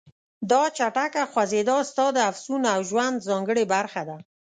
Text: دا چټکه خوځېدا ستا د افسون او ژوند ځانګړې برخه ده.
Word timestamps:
دا 0.49 0.61
چټکه 0.77 1.23
خوځېدا 1.31 1.77
ستا 1.89 2.05
د 2.13 2.17
افسون 2.31 2.61
او 2.73 2.79
ژوند 2.89 3.25
ځانګړې 3.27 3.63
برخه 3.73 4.01
ده. 4.09 4.17